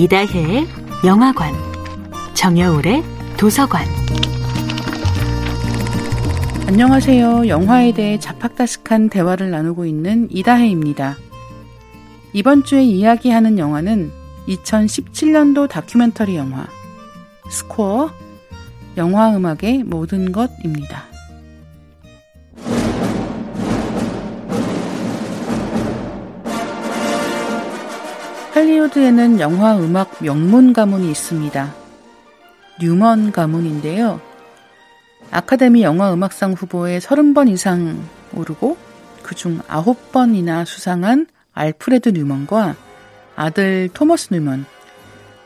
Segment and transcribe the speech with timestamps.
[0.00, 0.66] 이다혜의
[1.04, 1.52] 영화관,
[2.32, 3.04] 정여울의
[3.36, 3.84] 도서관.
[6.66, 7.48] 안녕하세요.
[7.48, 11.18] 영화에 대해 자팍다식한 대화를 나누고 있는 이다혜입니다.
[12.32, 14.10] 이번 주에 이야기하는 영화는
[14.48, 16.66] 2017년도 다큐멘터리 영화
[17.50, 18.10] 스코어
[18.96, 21.09] 영화 음악의 모든 것입니다.
[28.52, 31.72] 할리우드에는 영화 음악 명문 가문이 있습니다.
[32.82, 34.20] 뉴먼 가문인데요.
[35.30, 38.02] 아카데미 영화 음악상 후보에 30번 이상
[38.34, 38.76] 오르고
[39.22, 42.74] 그중 9번이나 수상한 알프레드 뉴먼과
[43.36, 44.64] 아들 토머스 뉴먼,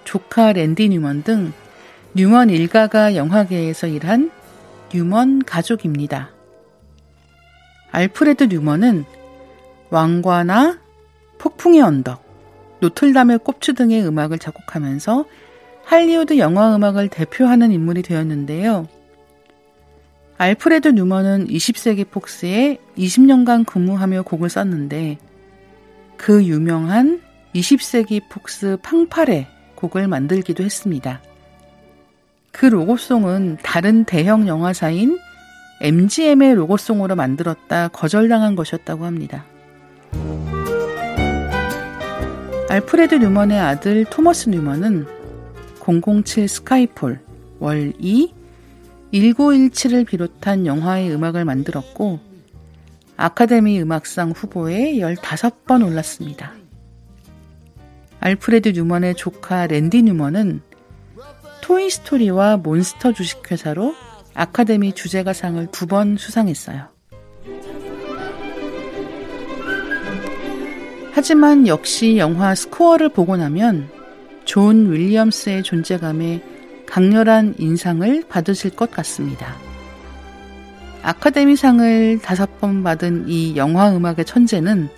[0.05, 1.53] 조카 랜디 뉴먼 등
[2.15, 4.31] 뉴먼 일가가 영화계에서 일한
[4.95, 6.31] 뉴먼 가족입니다.
[7.91, 9.05] 알프레드 뉴먼은
[9.91, 10.79] 왕과나
[11.39, 12.24] 폭풍의 언덕,
[12.81, 15.25] 노틀담의 꼽추 등의 음악을 작곡하면서
[15.85, 18.89] 할리우드 영화 음악을 대표하는 인물이 되었는데요.
[20.37, 25.19] 알프레드 뉴먼은 20세기 폭스에 20년간 근무하며 곡을 썼는데
[26.17, 27.21] 그 유명한
[27.55, 31.23] 20세기 폭스 팡파레 곡을 만들기도 했습니다.
[32.51, 35.19] 그 로고송은 다른 대형 영화사인
[35.81, 39.45] MGM의 로고송으로 만들었다 거절당한 것이었다고 합니다.
[42.75, 45.07] 알프레드 뉴먼의 아들 토머스 뉴먼은
[45.79, 47.21] 007 스카이폴,
[47.61, 48.35] 월 2,
[49.13, 52.19] 1917을 비롯한 영화의 음악을 만들었고
[53.17, 56.53] 아카데미 음악상 후보에 15번 올랐습니다.
[58.19, 60.61] 알프레드 뉴먼의 조카 랜디 뉴먼은
[61.61, 63.95] 토이스토리와 몬스터 주식회사로
[64.35, 66.94] 아카데미 주제가상을 두 번 수상했어요.
[71.17, 73.89] 하지만 역시 영화 스코어를 보고 나면
[74.45, 76.43] 존 윌리엄스의 존재감에
[76.87, 79.55] 강렬한 인상을 받으실 것 같습니다.
[81.03, 84.89] 아카데미상을 다섯 번 받은 이 영화 음악의 천재는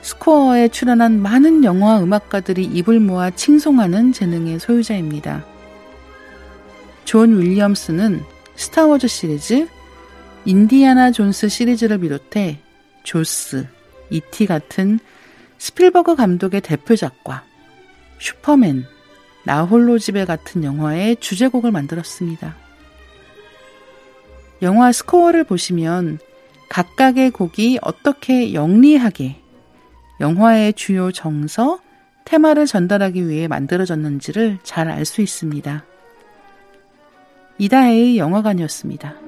[0.00, 5.44] 스코어에 출연한 많은 영화 음악가들이 입을 모아 칭송하는 재능의 소유자입니다.
[7.04, 8.22] 존 윌리엄스는
[8.54, 9.68] 스타워즈 시리즈,
[10.46, 12.58] 인디아나 존스 시리즈를 비롯해
[13.02, 13.66] 조스,
[14.08, 14.98] 이티 같은
[15.58, 17.44] 스필버그 감독의 대표작과
[18.18, 18.84] 슈퍼맨,
[19.44, 22.56] 나 홀로 집에 같은 영화의 주제곡을 만들었습니다.
[24.62, 26.18] 영화 스코어를 보시면
[26.68, 29.40] 각각의 곡이 어떻게 영리하게
[30.20, 31.80] 영화의 주요 정서,
[32.24, 35.84] 테마를 전달하기 위해 만들어졌는지를 잘 알 수 있습니다.
[37.58, 39.25] 이다혜의 영화관이었습니다.